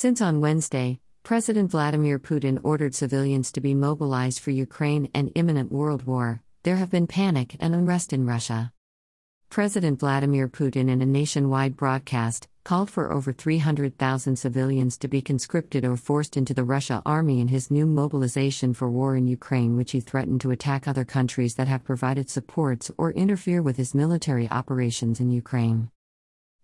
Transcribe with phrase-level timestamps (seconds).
[0.00, 5.72] Since on Wednesday, President Vladimir Putin ordered civilians to be mobilized for Ukraine and imminent
[5.72, 8.72] world war, there have been panic and unrest in Russia.
[9.50, 15.84] President Vladimir Putin, in a nationwide broadcast, called for over 300,000 civilians to be conscripted
[15.84, 19.90] or forced into the Russia army in his new mobilization for war in Ukraine, which
[19.90, 24.48] he threatened to attack other countries that have provided supports or interfere with his military
[24.48, 25.90] operations in Ukraine.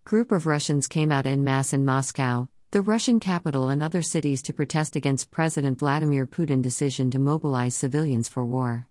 [0.04, 4.42] Group of Russians came out en masse in Moscow, the Russian capital and other cities
[4.42, 8.88] to protest against President Vladimir Putin's decision to mobilize civilians for war.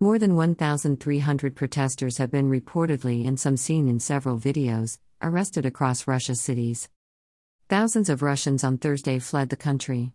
[0.00, 6.08] More than 1,300 protesters have been reportedly and some seen in several videos, arrested across
[6.08, 6.88] Russia's cities.
[7.68, 10.12] Thousands of Russians on Thursday fled the country.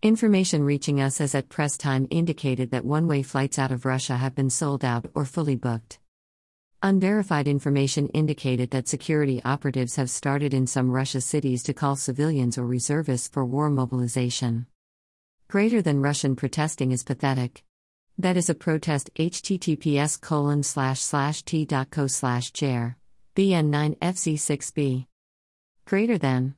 [0.00, 4.16] Information reaching us as at press time indicated that one way flights out of Russia
[4.16, 5.98] have been sold out or fully booked.
[6.82, 12.58] Unverified information indicated that security operatives have started in some Russia cities to call civilians
[12.58, 14.66] or reservists for war mobilization.
[15.48, 17.64] Greater than Russian protesting is pathetic.
[18.18, 22.98] That is a protest https colon slash slash t.co slash chair.
[23.34, 25.06] BN9 FC6B.
[25.86, 26.56] Greater than.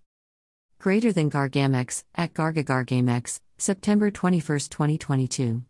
[0.78, 5.62] Greater than Gargamex, at Gargagargamex, September 21, 2022.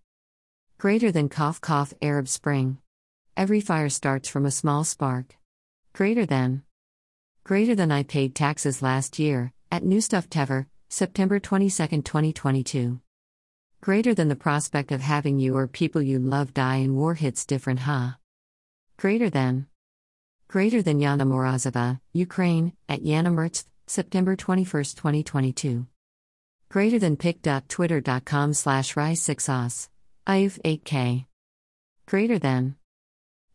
[0.78, 2.78] Greater than cough cough Arab Spring.
[3.38, 5.36] Every fire starts from a small spark.
[5.92, 6.64] Greater than.
[7.44, 13.00] Greater than I paid taxes last year, at New Stuff Tever, September 22, 2022.
[13.80, 17.46] Greater than the prospect of having you or people you love die in war hits
[17.46, 18.14] different, huh?
[18.96, 19.68] Greater than.
[20.48, 25.86] Greater than Yana Morozova, Ukraine, at Yana Mertz, September 21, 2022.
[26.68, 29.88] Greater than pic.twitter.com slash rise6os.
[30.26, 31.26] IUF 8K.
[32.04, 32.74] Greater than.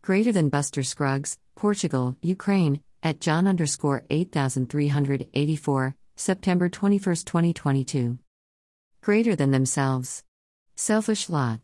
[0.03, 8.19] Greater than Buster Scruggs, Portugal, Ukraine, at John underscore 8384, September 21, 2022
[9.03, 10.23] greater than themselves.
[10.77, 11.59] Selfish lot.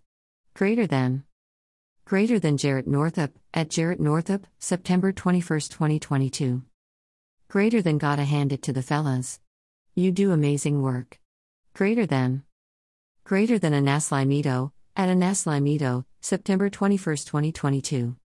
[0.54, 1.24] Greater than.
[2.04, 6.64] Greater than Jarrett Northup, at Jarrett Northup, September 21, 2022.
[7.48, 9.40] Greater than gotta hand it to the fellas.
[9.96, 11.18] You do amazing work.
[11.74, 12.44] Greater than.
[13.24, 18.18] Greater than Anaslimido, at Anaslimido, September 21, 2022.